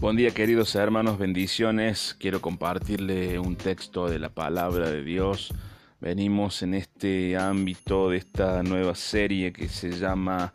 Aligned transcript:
Buen 0.00 0.14
día 0.14 0.30
queridos 0.30 0.76
hermanos, 0.76 1.18
bendiciones. 1.18 2.14
Quiero 2.20 2.40
compartirle 2.40 3.36
un 3.40 3.56
texto 3.56 4.08
de 4.08 4.20
la 4.20 4.28
palabra 4.28 4.88
de 4.90 5.02
Dios. 5.02 5.52
Venimos 6.00 6.62
en 6.62 6.74
este 6.74 7.36
ámbito 7.36 8.10
de 8.10 8.18
esta 8.18 8.62
nueva 8.62 8.94
serie 8.94 9.52
que 9.52 9.68
se 9.68 9.90
llama 9.90 10.52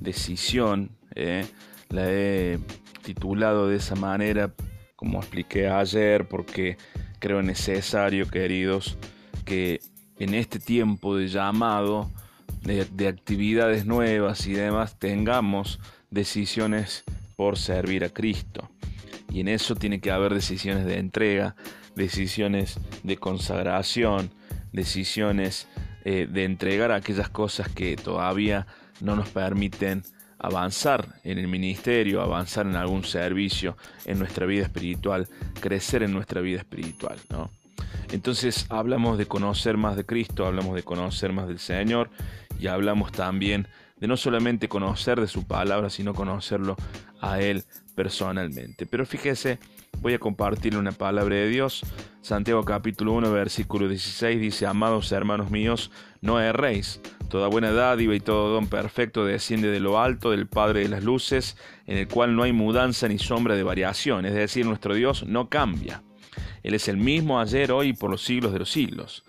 Decisión. 0.00 0.92
¿eh? 1.14 1.44
La 1.90 2.10
he 2.10 2.58
titulado 3.02 3.68
de 3.68 3.76
esa 3.76 3.96
manera, 3.96 4.54
como 4.96 5.18
expliqué 5.18 5.68
ayer, 5.68 6.26
porque 6.26 6.78
creo 7.18 7.42
necesario, 7.42 8.26
queridos, 8.26 8.96
que 9.44 9.80
en 10.18 10.32
este 10.32 10.58
tiempo 10.58 11.18
de 11.18 11.28
llamado, 11.28 12.10
de, 12.62 12.86
de 12.86 13.08
actividades 13.08 13.84
nuevas 13.84 14.46
y 14.46 14.54
demás, 14.54 14.98
tengamos 14.98 15.80
decisiones 16.10 17.04
por 17.36 17.58
servir 17.58 18.02
a 18.02 18.08
Cristo. 18.08 18.70
Y 19.36 19.40
en 19.40 19.48
eso 19.48 19.74
tiene 19.74 20.00
que 20.00 20.10
haber 20.10 20.32
decisiones 20.32 20.86
de 20.86 20.98
entrega, 20.98 21.56
decisiones 21.94 22.80
de 23.02 23.18
consagración, 23.18 24.30
decisiones 24.72 25.68
eh, 26.06 26.26
de 26.26 26.44
entregar 26.44 26.90
aquellas 26.90 27.28
cosas 27.28 27.68
que 27.68 27.96
todavía 27.96 28.66
no 29.02 29.14
nos 29.14 29.28
permiten 29.28 30.04
avanzar 30.38 31.20
en 31.22 31.36
el 31.36 31.48
ministerio, 31.48 32.22
avanzar 32.22 32.66
en 32.66 32.76
algún 32.76 33.04
servicio, 33.04 33.76
en 34.06 34.18
nuestra 34.18 34.46
vida 34.46 34.62
espiritual, 34.62 35.28
crecer 35.60 36.02
en 36.02 36.14
nuestra 36.14 36.40
vida 36.40 36.60
espiritual. 36.60 37.18
¿no? 37.28 37.50
Entonces 38.12 38.64
hablamos 38.70 39.18
de 39.18 39.26
conocer 39.26 39.76
más 39.76 39.96
de 39.96 40.06
Cristo, 40.06 40.46
hablamos 40.46 40.74
de 40.74 40.82
conocer 40.82 41.34
más 41.34 41.46
del 41.46 41.58
Señor 41.58 42.08
y 42.58 42.68
hablamos 42.68 43.12
también 43.12 43.68
de 44.00 44.06
no 44.06 44.16
solamente 44.16 44.70
conocer 44.70 45.20
de 45.20 45.28
su 45.28 45.46
palabra, 45.46 45.90
sino 45.90 46.14
conocerlo 46.14 46.76
a 47.20 47.38
Él 47.42 47.66
personalmente. 47.96 48.86
Pero 48.86 49.04
fíjese, 49.04 49.58
voy 50.00 50.14
a 50.14 50.20
compartir 50.20 50.76
una 50.76 50.92
palabra 50.92 51.34
de 51.34 51.48
Dios. 51.48 51.82
Santiago 52.20 52.64
capítulo 52.64 53.12
1, 53.14 53.32
versículo 53.32 53.88
16 53.88 54.40
dice, 54.40 54.66
Amados 54.66 55.10
hermanos 55.10 55.50
míos, 55.50 55.90
no 56.20 56.40
erréis. 56.40 57.00
Toda 57.28 57.48
buena 57.48 57.72
dádiva 57.72 58.14
y 58.14 58.20
todo 58.20 58.50
don 58.50 58.68
perfecto 58.68 59.24
desciende 59.24 59.68
de 59.68 59.80
lo 59.80 60.00
alto 60.00 60.30
del 60.30 60.46
Padre 60.46 60.80
de 60.80 60.88
las 60.88 61.02
Luces, 61.02 61.56
en 61.86 61.98
el 61.98 62.06
cual 62.06 62.36
no 62.36 62.44
hay 62.44 62.52
mudanza 62.52 63.08
ni 63.08 63.18
sombra 63.18 63.56
de 63.56 63.64
variación. 63.64 64.26
Es 64.26 64.34
decir, 64.34 64.64
nuestro 64.66 64.94
Dios 64.94 65.26
no 65.26 65.48
cambia. 65.48 66.02
Él 66.62 66.74
es 66.74 66.86
el 66.88 66.98
mismo 66.98 67.40
ayer, 67.40 67.72
hoy 67.72 67.88
y 67.88 67.92
por 67.94 68.10
los 68.10 68.22
siglos 68.22 68.52
de 68.52 68.60
los 68.60 68.70
siglos. 68.70 69.24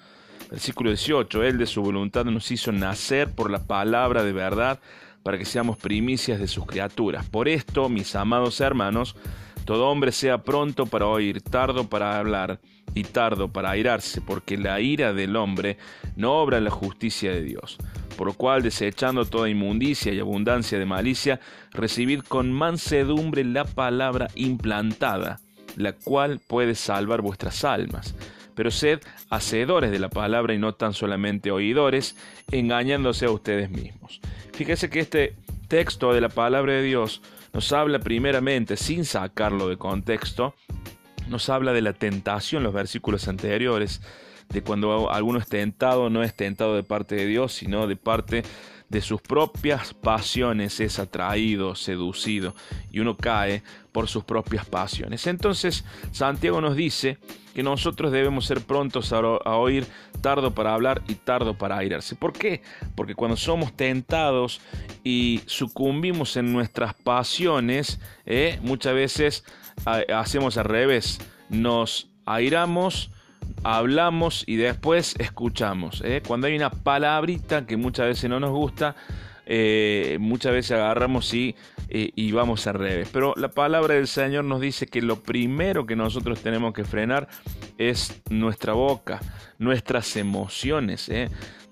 Versículo 0.51 0.91
18, 0.91 1.43
Él 1.43 1.57
de 1.57 1.65
su 1.65 1.81
voluntad 1.81 2.25
nos 2.25 2.51
hizo 2.51 2.71
nacer 2.71 3.31
por 3.31 3.51
la 3.51 3.65
palabra 3.65 4.23
de 4.23 4.31
verdad 4.31 4.79
para 5.27 5.37
que 5.37 5.43
seamos 5.43 5.75
primicias 5.75 6.39
de 6.39 6.47
sus 6.47 6.65
criaturas. 6.65 7.27
Por 7.27 7.49
esto, 7.49 7.89
mis 7.89 8.15
amados 8.15 8.61
hermanos, 8.61 9.13
todo 9.65 9.89
hombre 9.89 10.13
sea 10.13 10.37
pronto 10.37 10.85
para 10.85 11.05
oír, 11.05 11.41
tardo 11.41 11.89
para 11.89 12.17
hablar 12.17 12.61
y 12.95 13.03
tardo 13.03 13.49
para 13.49 13.71
airarse, 13.71 14.21
porque 14.21 14.55
la 14.55 14.79
ira 14.79 15.11
del 15.11 15.35
hombre 15.35 15.79
no 16.15 16.35
obra 16.35 16.61
la 16.61 16.69
justicia 16.69 17.33
de 17.33 17.41
Dios. 17.41 17.75
Por 18.15 18.27
lo 18.27 18.33
cual, 18.35 18.63
desechando 18.63 19.25
toda 19.25 19.49
inmundicia 19.49 20.13
y 20.13 20.19
abundancia 20.21 20.79
de 20.79 20.85
malicia, 20.85 21.41
recibid 21.71 22.21
con 22.21 22.53
mansedumbre 22.53 23.43
la 23.43 23.65
palabra 23.65 24.29
implantada, 24.33 25.41
la 25.75 25.91
cual 25.91 26.39
puede 26.39 26.73
salvar 26.73 27.21
vuestras 27.21 27.65
almas 27.65 28.15
pero 28.57 28.71
sed 28.71 28.99
hacedores 29.29 29.91
de 29.91 29.99
la 29.99 30.09
palabra 30.09 30.55
y 30.55 30.57
no 30.57 30.73
tan 30.73 30.93
solamente 30.93 31.51
oidores, 31.51 32.17
engañándose 32.51 33.27
a 33.27 33.31
ustedes 33.31 33.69
mismos. 33.69 34.19
Fíjese 34.51 34.89
que 34.89 34.99
este 34.99 35.35
texto 35.67 36.11
de 36.11 36.21
la 36.21 36.29
palabra 36.29 36.73
de 36.73 36.81
Dios 36.81 37.21
nos 37.53 37.71
habla 37.71 37.99
primeramente, 37.99 38.75
sin 38.75 39.05
sacarlo 39.05 39.69
de 39.69 39.77
contexto, 39.77 40.55
nos 41.29 41.49
habla 41.49 41.71
de 41.71 41.83
la 41.83 41.93
tentación, 41.93 42.63
los 42.63 42.73
versículos 42.73 43.27
anteriores, 43.27 44.01
de 44.49 44.61
cuando 44.61 45.11
alguno 45.11 45.39
es 45.39 45.47
tentado, 45.47 46.09
no 46.09 46.23
es 46.23 46.35
tentado 46.35 46.75
de 46.75 46.83
parte 46.83 47.15
de 47.15 47.25
Dios, 47.25 47.53
sino 47.53 47.87
de 47.87 47.95
parte 47.95 48.43
de 48.89 49.01
sus 49.01 49.21
propias 49.21 49.93
pasiones 49.93 50.79
es 50.79 50.99
atraído, 50.99 51.75
seducido, 51.75 52.55
y 52.91 52.99
uno 52.99 53.17
cae 53.17 53.63
por 53.91 54.07
sus 54.07 54.23
propias 54.23 54.65
pasiones. 54.65 55.27
Entonces, 55.27 55.83
Santiago 56.11 56.61
nos 56.61 56.75
dice 56.75 57.17
que 57.53 57.63
nosotros 57.63 58.11
debemos 58.11 58.45
ser 58.45 58.61
prontos 58.61 59.11
a, 59.11 59.19
oír, 59.19 59.85
tardo 60.21 60.53
para 60.53 60.73
hablar 60.73 61.01
y 61.07 61.15
tardo 61.15 61.57
para 61.57 61.77
airarse. 61.77 62.15
¿Por 62.15 62.31
qué? 62.31 62.61
Porque 62.95 63.15
cuando 63.15 63.35
somos 63.35 63.75
tentados 63.75 64.61
y 65.03 65.41
sucumbimos 65.47 66.37
en 66.37 66.53
nuestras 66.53 66.93
pasiones, 66.93 67.99
eh, 68.25 68.59
muchas 68.61 68.93
veces 68.93 69.43
hacemos 69.85 70.57
al 70.57 70.65
revés, 70.65 71.19
nos 71.49 72.09
airamos, 72.25 73.11
hablamos 73.63 74.43
y 74.47 74.55
después 74.55 75.15
escuchamos. 75.19 76.01
¿eh? 76.05 76.21
Cuando 76.25 76.47
hay 76.47 76.55
una 76.55 76.69
palabrita 76.69 77.65
que 77.65 77.77
muchas 77.77 78.07
veces 78.07 78.29
no 78.29 78.39
nos 78.39 78.51
gusta, 78.51 78.95
eh, 79.45 80.17
muchas 80.19 80.51
veces 80.51 80.71
agarramos 80.71 81.33
y, 81.33 81.55
eh, 81.89 82.11
y, 82.15 82.31
vamos 82.31 82.67
al 82.67 82.75
revés. 82.75 83.09
Pero 83.11 83.33
la 83.37 83.49
palabra 83.49 83.95
del 83.95 84.07
Señor 84.07 84.43
nos 84.43 84.59
dice 84.59 84.87
que 84.87 85.01
lo 85.01 85.23
primero 85.23 85.85
que 85.85 85.95
nosotros 85.95 86.41
tenemos 86.41 86.73
que 86.73 86.83
frenar 86.83 87.27
es 87.77 88.21
nuestra 88.29 88.73
boca, 88.73 89.19
nuestras 89.57 90.17
emociones. 90.17 91.09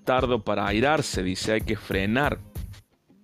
Tardo 0.04 0.44
para 0.44 0.66
airarse, 0.66 1.22
dice, 1.22 1.52
hay 1.52 1.60
que 1.62 1.76
frenar 1.76 2.38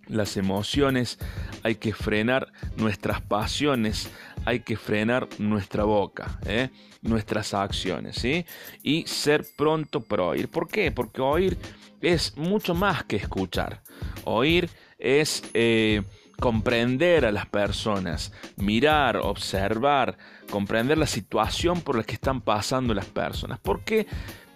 las 0.09 0.37
emociones, 0.37 1.19
hay 1.63 1.77
que 1.77 1.93
frenar 1.93 2.53
nuestras 2.77 3.21
pasiones, 3.21 4.11
hay 4.45 4.61
que 4.61 4.77
frenar 4.77 5.29
nuestra 5.39 5.85
boca, 5.85 6.39
¿eh? 6.47 6.71
nuestras 7.01 7.55
acciones, 7.55 8.17
¿sí? 8.17 8.45
Y 8.83 9.07
ser 9.07 9.45
pronto 9.57 10.01
para 10.01 10.25
oír. 10.25 10.49
¿Por 10.49 10.69
qué? 10.69 10.91
Porque 10.91 11.21
oír 11.21 11.59
es 12.01 12.37
mucho 12.37 12.75
más 12.75 13.05
que 13.05 13.17
escuchar. 13.17 13.83
Oír 14.25 14.69
es 14.99 15.43
eh, 15.55 16.03
comprender 16.41 17.25
a 17.25 17.33
las 17.33 17.47
personas, 17.47 18.33
mirar, 18.57 19.17
observar, 19.17 20.17
comprender 20.51 20.99
la 20.99 21.07
situación 21.07 21.81
por 21.81 21.97
la 21.97 22.05
que 22.05 22.15
están 22.15 22.41
pasando 22.41 22.95
las 22.95 23.07
personas. 23.07 23.59
¿Por 23.61 23.85
qué? 23.85 24.07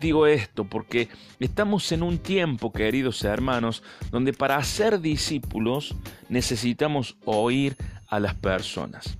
Digo 0.00 0.26
esto 0.26 0.64
porque 0.64 1.08
estamos 1.40 1.90
en 1.90 2.02
un 2.02 2.18
tiempo, 2.18 2.70
queridos 2.70 3.24
hermanos, 3.24 3.82
donde 4.10 4.34
para 4.34 4.62
ser 4.62 5.00
discípulos 5.00 5.94
necesitamos 6.28 7.16
oír 7.24 7.76
a 8.08 8.20
las 8.20 8.34
personas 8.34 9.16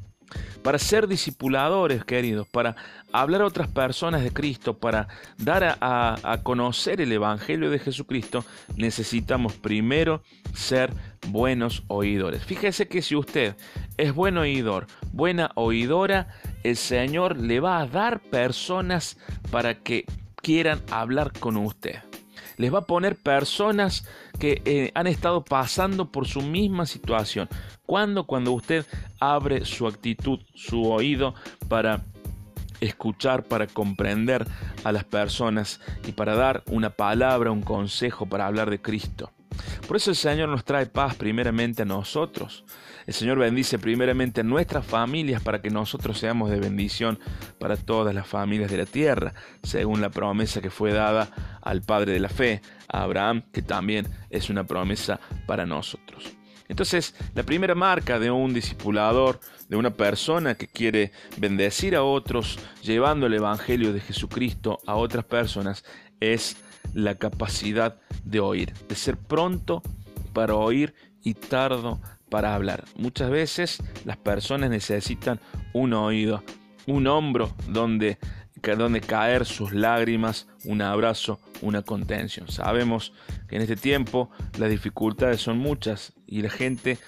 para 0.66 0.80
ser 0.80 1.06
discipuladores, 1.06 2.04
queridos, 2.04 2.48
para 2.48 2.74
hablar 3.12 3.42
a 3.42 3.46
otras 3.46 3.68
personas 3.68 4.24
de 4.24 4.32
Cristo, 4.32 4.76
para 4.76 5.06
dar 5.38 5.78
a, 5.80 6.40
conocer 6.42 7.00
el 7.00 7.12
Evangelio 7.12 7.70
de 7.70 7.78
Jesucristo, 7.78 8.44
necesitamos 8.74 9.52
primero 9.52 10.24
ser 10.54 10.92
buenos 11.28 11.84
oidores. 11.86 12.44
Fíjese 12.44 12.88
que 12.88 13.00
si 13.00 13.14
usted 13.14 13.54
es 13.96 14.12
buen 14.12 14.38
oidor, 14.38 14.88
buena 15.12 15.52
oidora, 15.54 16.34
el 16.64 16.76
Señor 16.76 17.36
le 17.36 17.60
va 17.60 17.78
a 17.78 17.86
dar 17.86 18.18
personas 18.18 19.18
para 19.52 19.84
que 19.84 20.04
quieran 20.42 20.82
hablar 20.90 21.30
con 21.38 21.58
usted 21.58 22.00
les 22.56 22.72
va 22.72 22.80
a 22.80 22.86
poner 22.86 23.16
personas 23.16 24.06
que 24.38 24.62
eh, 24.64 24.90
han 24.94 25.06
estado 25.06 25.44
pasando 25.44 26.10
por 26.10 26.26
su 26.26 26.42
misma 26.42 26.86
situación. 26.86 27.48
¿Cuándo? 27.84 28.24
Cuando 28.24 28.52
usted 28.52 28.86
abre 29.20 29.64
su 29.64 29.86
actitud, 29.86 30.40
su 30.54 30.90
oído 30.90 31.34
para 31.68 32.02
escuchar, 32.80 33.44
para 33.44 33.66
comprender 33.66 34.46
a 34.84 34.92
las 34.92 35.04
personas 35.04 35.80
y 36.06 36.12
para 36.12 36.34
dar 36.34 36.62
una 36.66 36.90
palabra, 36.90 37.50
un 37.50 37.62
consejo, 37.62 38.26
para 38.26 38.46
hablar 38.46 38.70
de 38.70 38.80
Cristo. 38.80 39.30
Por 39.86 39.96
eso 39.96 40.10
el 40.10 40.16
Señor 40.16 40.48
nos 40.48 40.64
trae 40.64 40.86
paz 40.86 41.14
primeramente 41.14 41.82
a 41.82 41.84
nosotros. 41.84 42.64
El 43.06 43.14
Señor 43.14 43.38
bendice 43.38 43.78
primeramente 43.78 44.40
a 44.40 44.44
nuestras 44.44 44.84
familias 44.84 45.40
para 45.40 45.62
que 45.62 45.70
nosotros 45.70 46.18
seamos 46.18 46.50
de 46.50 46.58
bendición 46.58 47.20
para 47.60 47.76
todas 47.76 48.12
las 48.12 48.26
familias 48.26 48.68
de 48.70 48.78
la 48.78 48.86
tierra, 48.86 49.32
según 49.62 50.00
la 50.00 50.10
promesa 50.10 50.60
que 50.60 50.70
fue 50.70 50.92
dada 50.92 51.58
al 51.62 51.82
Padre 51.82 52.14
de 52.14 52.20
la 52.20 52.28
fe, 52.28 52.62
a 52.88 53.04
Abraham, 53.04 53.42
que 53.52 53.62
también 53.62 54.08
es 54.28 54.50
una 54.50 54.64
promesa 54.64 55.20
para 55.46 55.66
nosotros. 55.66 56.32
Entonces, 56.68 57.14
la 57.36 57.44
primera 57.44 57.76
marca 57.76 58.18
de 58.18 58.32
un 58.32 58.52
discipulador, 58.52 59.38
de 59.68 59.76
una 59.76 59.90
persona 59.90 60.56
que 60.56 60.66
quiere 60.66 61.12
bendecir 61.36 61.94
a 61.94 62.02
otros, 62.02 62.58
llevando 62.82 63.26
el 63.26 63.34
Evangelio 63.34 63.92
de 63.92 64.00
Jesucristo 64.00 64.80
a 64.84 64.96
otras 64.96 65.24
personas, 65.24 65.84
es 66.18 66.56
la 66.94 67.16
capacidad 67.16 67.98
de 68.24 68.40
oír, 68.40 68.72
de 68.88 68.94
ser 68.94 69.16
pronto 69.16 69.82
para 70.32 70.54
oír 70.54 70.94
y 71.22 71.34
tardo 71.34 72.00
para 72.28 72.54
hablar. 72.54 72.84
Muchas 72.96 73.30
veces 73.30 73.82
las 74.04 74.16
personas 74.16 74.70
necesitan 74.70 75.40
un 75.72 75.92
oído, 75.92 76.42
un 76.86 77.06
hombro 77.06 77.54
donde, 77.68 78.18
donde 78.76 79.00
caer 79.00 79.44
sus 79.44 79.72
lágrimas, 79.72 80.48
un 80.64 80.82
abrazo, 80.82 81.40
una 81.62 81.82
contención. 81.82 82.48
Sabemos 82.48 83.12
que 83.48 83.56
en 83.56 83.62
este 83.62 83.76
tiempo 83.76 84.30
las 84.58 84.70
dificultades 84.70 85.40
son 85.40 85.58
muchas 85.58 86.12
y 86.26 86.42
la 86.42 86.50
gente, 86.50 86.98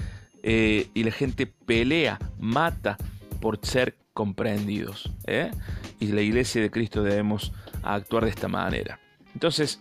eh, 0.42 0.88
y 0.94 1.04
la 1.04 1.12
gente 1.12 1.46
pelea, 1.46 2.18
mata 2.38 2.96
por 3.40 3.58
ser 3.64 3.96
comprendidos. 4.12 5.12
¿eh? 5.26 5.50
Y 6.00 6.08
la 6.08 6.22
iglesia 6.22 6.62
de 6.62 6.70
Cristo 6.70 7.02
debemos 7.02 7.52
actuar 7.82 8.24
de 8.24 8.30
esta 8.30 8.48
manera. 8.48 9.00
Entonces, 9.38 9.80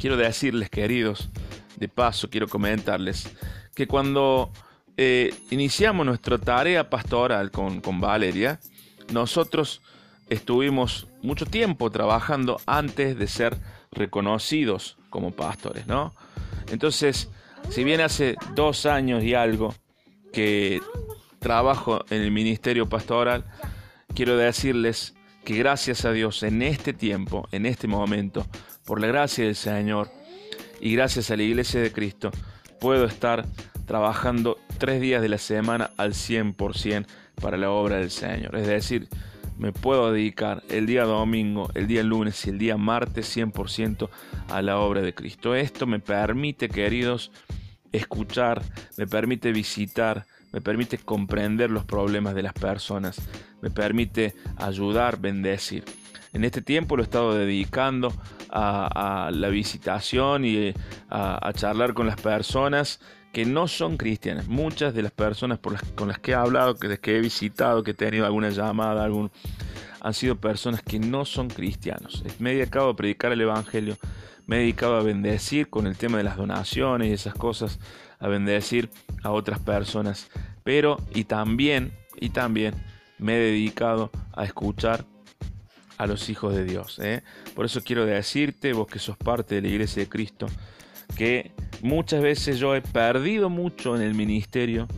quiero 0.00 0.16
decirles, 0.16 0.70
queridos, 0.70 1.28
de 1.76 1.88
paso, 1.88 2.30
quiero 2.30 2.48
comentarles 2.48 3.28
que 3.74 3.86
cuando 3.86 4.50
eh, 4.96 5.34
iniciamos 5.50 6.06
nuestra 6.06 6.38
tarea 6.38 6.88
pastoral 6.88 7.50
con, 7.50 7.82
con 7.82 8.00
Valeria, 8.00 8.60
nosotros 9.12 9.82
estuvimos 10.30 11.06
mucho 11.20 11.44
tiempo 11.44 11.90
trabajando 11.90 12.62
antes 12.64 13.18
de 13.18 13.26
ser 13.26 13.58
reconocidos 13.90 14.96
como 15.10 15.32
pastores, 15.32 15.86
¿no? 15.86 16.14
Entonces, 16.70 17.28
si 17.68 17.84
bien 17.84 18.00
hace 18.00 18.36
dos 18.54 18.86
años 18.86 19.22
y 19.22 19.34
algo 19.34 19.74
que 20.32 20.80
trabajo 21.40 22.06
en 22.08 22.22
el 22.22 22.30
ministerio 22.30 22.88
pastoral, 22.88 23.44
quiero 24.14 24.38
decirles 24.38 25.12
que 25.44 25.56
gracias 25.56 26.04
a 26.04 26.12
Dios 26.12 26.42
en 26.42 26.62
este 26.62 26.92
tiempo, 26.92 27.48
en 27.52 27.66
este 27.66 27.88
momento, 27.88 28.46
por 28.84 29.00
la 29.00 29.06
gracia 29.06 29.44
del 29.44 29.56
Señor 29.56 30.10
y 30.80 30.94
gracias 30.94 31.30
a 31.30 31.36
la 31.36 31.42
Iglesia 31.42 31.80
de 31.80 31.92
Cristo, 31.92 32.30
puedo 32.80 33.04
estar 33.04 33.46
trabajando 33.86 34.58
tres 34.78 35.00
días 35.00 35.22
de 35.22 35.28
la 35.28 35.38
semana 35.38 35.90
al 35.96 36.12
100% 36.12 37.06
para 37.40 37.56
la 37.56 37.70
obra 37.70 37.96
del 37.96 38.10
Señor. 38.10 38.56
Es 38.56 38.66
decir, 38.66 39.08
me 39.58 39.72
puedo 39.72 40.12
dedicar 40.12 40.62
el 40.68 40.86
día 40.86 41.04
domingo, 41.04 41.70
el 41.74 41.86
día 41.86 42.02
lunes 42.02 42.46
y 42.46 42.50
el 42.50 42.58
día 42.58 42.76
martes 42.76 43.36
100% 43.36 44.08
a 44.48 44.62
la 44.62 44.78
obra 44.78 45.02
de 45.02 45.14
Cristo. 45.14 45.54
Esto 45.54 45.86
me 45.86 46.00
permite, 46.00 46.68
queridos, 46.68 47.30
escuchar, 47.92 48.62
me 48.96 49.06
permite 49.06 49.52
visitar, 49.52 50.26
me 50.52 50.60
permite 50.60 50.98
comprender 50.98 51.70
los 51.70 51.84
problemas 51.84 52.34
de 52.34 52.42
las 52.42 52.52
personas, 52.52 53.20
me 53.60 53.70
permite 53.70 54.34
ayudar, 54.56 55.20
bendecir. 55.20 55.84
En 56.32 56.44
este 56.44 56.62
tiempo 56.62 56.96
lo 56.96 57.02
he 57.02 57.04
estado 57.04 57.34
dedicando 57.34 58.12
a, 58.50 59.30
la 59.32 59.48
visitación 59.48 60.44
y 60.44 60.56
eh, 60.56 60.74
a, 61.10 61.52
charlar 61.54 61.94
con 61.94 62.06
las 62.06 62.20
personas 62.20 63.00
que 63.32 63.44
no 63.44 63.68
son 63.68 63.96
cristianas. 63.96 64.46
Muchas 64.46 64.94
de 64.94 65.02
las 65.02 65.12
personas 65.12 65.58
con 65.94 66.08
las 66.08 66.18
que 66.18 66.32
he 66.32 66.34
hablado, 66.34 66.74
que, 66.76 66.98
que 66.98 67.16
he 67.16 67.20
visitado, 67.20 67.82
que 67.82 67.92
he 67.92 67.94
tenido 67.94 68.26
alguna 68.26 68.50
llamada, 68.50 69.04
algún, 69.04 69.30
han 70.00 70.14
sido 70.14 70.36
personas 70.36 70.82
que 70.82 70.98
no 70.98 71.24
son 71.24 71.48
cristianos. 71.48 72.24
Me 72.38 72.52
he 72.52 72.56
dedicado 72.56 72.90
a 72.90 72.96
predicar 72.96 73.32
el 73.32 73.40
Evangelio, 73.40 73.96
me 74.46 74.56
he 74.56 74.60
dedicado 74.60 74.96
a 74.96 75.02
bendecir 75.02 75.68
con 75.68 75.86
el 75.86 75.96
tema 75.96 76.18
de 76.18 76.24
las 76.24 76.36
donaciones 76.36 77.08
y 77.08 77.12
esas 77.12 77.34
cosas, 77.34 77.78
a 78.18 78.28
bendecir 78.28 78.90
a 79.22 79.30
otras 79.30 79.58
personas. 79.60 80.28
Pero, 80.64 80.98
y 81.14 81.24
también, 81.24 81.92
y 82.20 82.30
también 82.30 82.74
me 83.18 83.36
he 83.36 83.38
dedicado 83.38 84.10
a 84.32 84.44
escuchar 84.44 85.04
a 85.98 86.06
los 86.06 86.28
hijos 86.28 86.54
de 86.54 86.64
Dios. 86.64 86.98
¿eh? 87.00 87.22
Por 87.54 87.66
eso 87.66 87.82
quiero 87.82 88.04
decirte, 88.04 88.72
vos 88.72 88.86
que 88.86 88.98
sos 88.98 89.16
parte 89.16 89.56
de 89.56 89.62
la 89.62 89.68
iglesia 89.68 90.02
de 90.02 90.08
Cristo, 90.08 90.46
que 91.16 91.52
muchas 91.82 92.22
veces 92.22 92.58
yo 92.58 92.74
he 92.74 92.80
perdido 92.80 93.48
mucho 93.48 93.94
en 93.94 94.02
el 94.02 94.14
ministerio, 94.14 94.88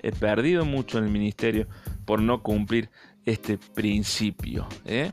he 0.00 0.12
perdido 0.12 0.64
mucho 0.64 0.98
en 0.98 1.04
el 1.04 1.10
ministerio 1.10 1.66
por 2.04 2.20
no 2.20 2.42
cumplir 2.42 2.90
este 3.24 3.58
principio. 3.58 4.66
¿eh? 4.84 5.12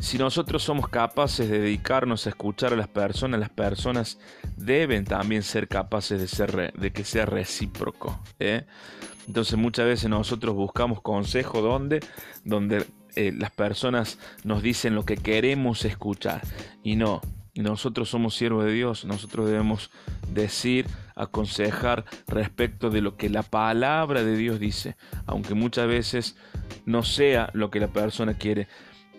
Si 0.00 0.16
nosotros 0.16 0.62
somos 0.62 0.88
capaces 0.88 1.50
de 1.50 1.60
dedicarnos 1.60 2.26
a 2.26 2.30
escuchar 2.30 2.72
a 2.72 2.76
las 2.76 2.88
personas, 2.88 3.38
las 3.38 3.50
personas 3.50 4.18
deben 4.56 5.04
también 5.04 5.42
ser 5.42 5.68
capaces 5.68 6.18
de, 6.18 6.26
ser, 6.26 6.72
de 6.72 6.92
que 6.92 7.04
sea 7.04 7.26
recíproco. 7.26 8.18
¿eh? 8.38 8.64
Entonces 9.26 9.58
muchas 9.58 9.84
veces 9.86 10.08
nosotros 10.08 10.54
buscamos 10.54 11.02
consejo 11.02 11.60
donde, 11.60 12.00
donde 12.44 12.86
eh, 13.14 13.32
las 13.36 13.50
personas 13.50 14.18
nos 14.42 14.62
dicen 14.62 14.94
lo 14.94 15.04
que 15.04 15.16
queremos 15.16 15.84
escuchar 15.84 16.40
y 16.82 16.96
no, 16.96 17.20
nosotros 17.54 18.08
somos 18.08 18.34
siervos 18.34 18.64
de 18.64 18.72
Dios, 18.72 19.04
nosotros 19.04 19.46
debemos 19.46 19.90
decir, 20.32 20.86
aconsejar 21.14 22.06
respecto 22.26 22.88
de 22.88 23.02
lo 23.02 23.16
que 23.16 23.28
la 23.28 23.42
palabra 23.42 24.24
de 24.24 24.36
Dios 24.36 24.58
dice, 24.58 24.96
aunque 25.26 25.54
muchas 25.54 25.86
veces 25.86 26.36
no 26.86 27.02
sea 27.02 27.50
lo 27.52 27.70
que 27.70 27.80
la 27.80 27.88
persona 27.88 28.34
quiere 28.34 28.66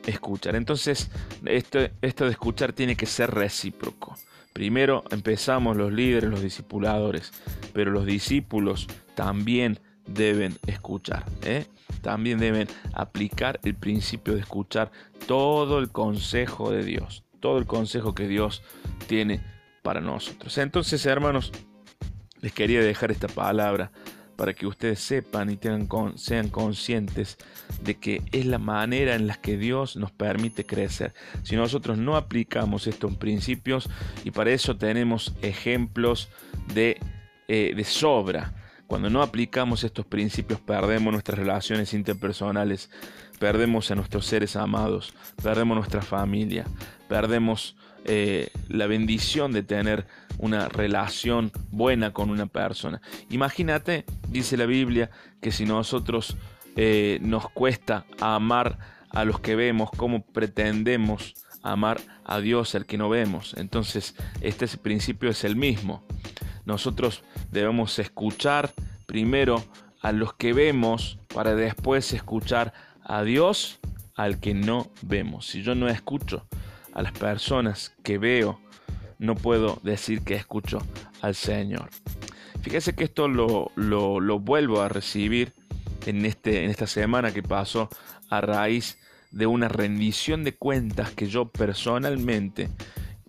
escuchar. 0.05 0.55
Entonces, 0.55 1.09
esto, 1.45 1.79
esto 2.01 2.25
de 2.25 2.31
escuchar 2.31 2.73
tiene 2.73 2.95
que 2.95 3.05
ser 3.05 3.31
recíproco. 3.31 4.15
Primero 4.53 5.03
empezamos 5.11 5.77
los 5.77 5.93
líderes, 5.93 6.29
los 6.29 6.41
discipuladores, 6.41 7.31
pero 7.73 7.91
los 7.91 8.05
discípulos 8.05 8.87
también 9.15 9.79
deben 10.05 10.57
escuchar, 10.67 11.25
¿eh? 11.43 11.65
también 12.01 12.39
deben 12.39 12.67
aplicar 12.93 13.59
el 13.63 13.75
principio 13.75 14.33
de 14.33 14.41
escuchar 14.41 14.91
todo 15.25 15.79
el 15.79 15.89
consejo 15.89 16.71
de 16.71 16.83
Dios 16.83 17.23
todo 17.41 17.57
el 17.57 17.65
consejo 17.65 18.15
que 18.15 18.29
Dios 18.29 18.63
tiene 19.07 19.41
para 19.81 19.99
nosotros. 19.99 20.57
Entonces, 20.57 21.05
hermanos, 21.05 21.51
les 22.39 22.53
quería 22.53 22.81
dejar 22.81 23.11
esta 23.11 23.27
palabra 23.27 23.91
para 24.41 24.55
que 24.55 24.65
ustedes 24.65 24.99
sepan 24.99 25.51
y 25.51 25.59
sean 26.15 26.49
conscientes 26.49 27.37
de 27.83 27.99
que 27.99 28.23
es 28.31 28.47
la 28.47 28.57
manera 28.57 29.13
en 29.13 29.27
la 29.27 29.35
que 29.35 29.55
Dios 29.55 29.97
nos 29.97 30.09
permite 30.09 30.65
crecer. 30.65 31.13
Si 31.43 31.55
nosotros 31.55 31.99
no 31.99 32.15
aplicamos 32.15 32.87
estos 32.87 33.15
principios, 33.17 33.87
y 34.23 34.31
para 34.31 34.49
eso 34.49 34.75
tenemos 34.77 35.35
ejemplos 35.43 36.29
de, 36.73 36.99
eh, 37.49 37.73
de 37.75 37.83
sobra, 37.83 38.55
cuando 38.87 39.11
no 39.11 39.21
aplicamos 39.21 39.83
estos 39.83 40.07
principios 40.07 40.59
perdemos 40.59 41.13
nuestras 41.13 41.37
relaciones 41.37 41.93
interpersonales, 41.93 42.89
perdemos 43.39 43.91
a 43.91 43.95
nuestros 43.95 44.25
seres 44.25 44.55
amados, 44.55 45.13
perdemos 45.43 45.77
nuestra 45.77 46.01
familia, 46.01 46.65
perdemos 47.07 47.75
eh, 48.05 48.49
la 48.67 48.87
bendición 48.87 49.51
de 49.51 49.63
tener 49.63 50.05
una 50.37 50.69
relación 50.69 51.51
buena 51.69 52.13
con 52.13 52.29
una 52.29 52.47
persona. 52.47 53.01
Imagínate, 53.29 54.05
dice 54.29 54.57
la 54.57 54.65
Biblia, 54.65 55.11
que 55.39 55.51
si 55.51 55.65
nosotros 55.65 56.35
eh, 56.75 57.19
nos 57.21 57.49
cuesta 57.49 58.05
amar 58.19 58.77
a 59.11 59.25
los 59.25 59.39
que 59.39 59.55
vemos, 59.55 59.91
¿cómo 59.95 60.23
pretendemos 60.23 61.35
amar 61.61 62.01
a 62.25 62.39
Dios 62.39 62.73
al 62.75 62.85
que 62.85 62.97
no 62.97 63.09
vemos? 63.09 63.53
Entonces, 63.57 64.15
este 64.41 64.67
principio 64.77 65.29
es 65.29 65.43
el 65.43 65.55
mismo. 65.55 66.03
Nosotros 66.65 67.23
debemos 67.51 67.99
escuchar 67.99 68.71
primero 69.05 69.63
a 70.01 70.11
los 70.11 70.33
que 70.33 70.53
vemos 70.53 71.19
para 71.33 71.53
después 71.55 72.13
escuchar 72.13 72.73
a 73.03 73.23
Dios 73.23 73.79
al 74.15 74.39
que 74.39 74.53
no 74.53 74.89
vemos. 75.01 75.47
Si 75.47 75.61
yo 75.63 75.75
no 75.75 75.87
escucho 75.87 76.47
a 76.93 77.01
las 77.01 77.11
personas 77.11 77.93
que 78.03 78.17
veo, 78.17 78.59
no 79.19 79.35
puedo 79.35 79.79
decir 79.83 80.21
que 80.21 80.35
escucho 80.35 80.79
al 81.21 81.35
Señor. 81.35 81.89
Fíjese 82.61 82.93
que 82.93 83.05
esto 83.05 83.27
lo, 83.27 83.71
lo, 83.75 84.39
vuelvo 84.39 84.81
a 84.81 84.89
recibir 84.89 85.53
en, 86.05 86.25
este, 86.25 86.63
en 86.63 86.69
esta 86.69 86.87
semana 86.87 87.33
que 87.33 87.43
pasó 87.43 87.89
a 88.29 88.41
raíz 88.41 88.97
de 89.31 89.47
una 89.47 89.67
rendición 89.67 90.43
de 90.43 90.53
cuentas 90.53 91.11
que 91.11 91.27
yo 91.27 91.49
personalmente, 91.49 92.69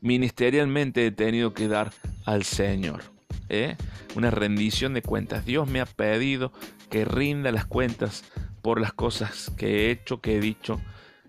ministerialmente 0.01 1.07
he 1.07 1.11
tenido 1.13 1.55
que 1.55 1.69
dar 1.69 1.93
al 2.25 2.45
Señor. 2.45 3.03
¿eh? 3.49 3.77
una 4.17 4.31
rendición 4.31 4.95
de 4.95 5.03
cuentas. 5.03 5.45
Dios 5.45 5.69
me 5.69 5.81
ha 5.81 5.87
pedido 5.87 6.53
que 6.91 7.05
rinda 7.05 7.53
las 7.53 7.67
cuentas 7.67 8.25
por 8.63 8.81
las 8.81 8.93
cosas 8.93 9.51
que 9.57 9.67
he 9.67 9.91
hecho, 9.91 10.21
que 10.21 10.37
he 10.37 10.41
dicho 10.41 10.81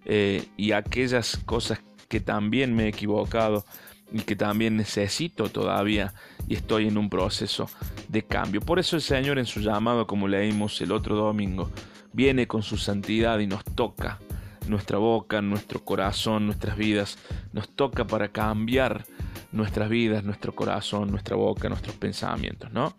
eh, 0.05 0.45
y 0.57 0.71
aquellas 0.71 1.37
cosas 1.45 1.81
que 2.13 2.20
también 2.20 2.75
me 2.75 2.84
he 2.84 2.88
equivocado 2.89 3.65
y 4.12 4.20
que 4.20 4.36
también 4.36 4.77
necesito 4.77 5.50
todavía 5.50 6.13
y 6.48 6.53
estoy 6.53 6.88
en 6.88 7.00
un 7.00 7.10
proceso 7.10 7.67
de 8.08 8.22
cambio. 8.22 8.62
Por 8.62 8.77
eso 8.77 8.96
el 8.96 9.01
Señor 9.01 9.39
en 9.39 9.48
su 9.48 9.62
llamado, 9.62 10.05
como 10.05 10.27
leímos 10.27 10.79
el 10.82 10.91
otro 10.91 11.15
domingo, 11.15 11.72
viene 12.12 12.46
con 12.46 12.62
su 12.62 12.77
santidad 12.77 13.39
y 13.39 13.48
nos 13.48 13.63
toca 13.63 14.20
nuestra 14.67 15.00
boca, 15.00 15.41
nuestro 15.41 15.84
corazón, 15.84 16.46
nuestras 16.46 16.77
vidas, 16.77 17.17
nos 17.51 17.67
toca 17.70 18.05
para 18.05 18.27
cambiar 18.27 19.05
nuestras 19.51 19.89
vidas, 19.89 20.24
nuestro 20.24 20.53
corazón, 20.53 21.10
nuestra 21.10 21.36
boca, 21.36 21.67
nuestros 21.67 21.96
pensamientos, 21.96 22.72
¿no? 22.72 22.96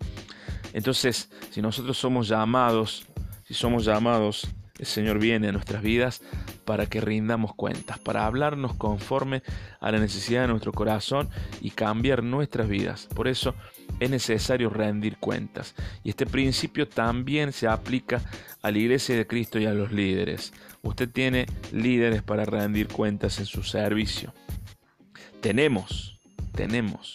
Entonces, 0.72 1.30
si 1.50 1.62
nosotros 1.62 1.96
somos 1.96 2.26
llamados, 2.26 3.06
si 3.46 3.54
somos 3.54 3.84
llamados, 3.84 4.48
el 4.78 4.86
Señor 4.86 5.18
viene 5.18 5.48
a 5.48 5.52
nuestras 5.52 5.82
vidas 5.82 6.22
para 6.64 6.86
que 6.86 7.00
rindamos 7.00 7.54
cuentas, 7.54 7.98
para 7.98 8.26
hablarnos 8.26 8.74
conforme 8.74 9.42
a 9.80 9.92
la 9.92 9.98
necesidad 9.98 10.42
de 10.42 10.48
nuestro 10.48 10.72
corazón 10.72 11.28
y 11.60 11.70
cambiar 11.70 12.22
nuestras 12.22 12.68
vidas. 12.68 13.08
Por 13.14 13.28
eso 13.28 13.54
es 14.00 14.10
necesario 14.10 14.70
rendir 14.70 15.18
cuentas. 15.18 15.74
Y 16.02 16.10
este 16.10 16.26
principio 16.26 16.88
también 16.88 17.52
se 17.52 17.68
aplica 17.68 18.20
a 18.62 18.70
la 18.70 18.78
iglesia 18.78 19.16
de 19.16 19.26
Cristo 19.26 19.58
y 19.58 19.66
a 19.66 19.74
los 19.74 19.92
líderes. 19.92 20.52
Usted 20.82 21.08
tiene 21.08 21.46
líderes 21.72 22.22
para 22.22 22.44
rendir 22.44 22.88
cuentas 22.88 23.38
en 23.38 23.46
su 23.46 23.62
servicio. 23.62 24.32
Tenemos 25.40 26.14
tenemos 26.54 27.14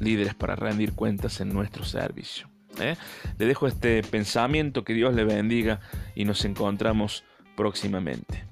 líderes 0.00 0.34
para 0.34 0.56
rendir 0.56 0.92
cuentas 0.92 1.40
en 1.40 1.50
nuestro 1.50 1.84
servicio. 1.84 2.51
¿Eh? 2.80 2.96
Le 3.38 3.46
dejo 3.46 3.66
este 3.66 4.02
pensamiento, 4.02 4.84
que 4.84 4.94
Dios 4.94 5.14
le 5.14 5.24
bendiga 5.24 5.80
y 6.14 6.24
nos 6.24 6.44
encontramos 6.44 7.24
próximamente. 7.56 8.51